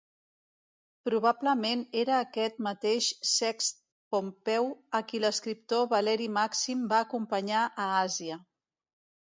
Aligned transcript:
Probablement 1.09 1.83
era 2.03 2.15
aquest 2.21 2.57
mateix 2.69 3.09
Sext 3.33 3.77
Pompeu, 4.15 4.71
a 5.01 5.05
qui 5.13 5.23
l'escriptor 5.27 5.87
Valeri 5.95 6.31
Màxim 6.41 6.83
va 6.95 7.05
acompanyar 7.09 7.69
a 7.85 7.91
Àsia. 8.03 8.41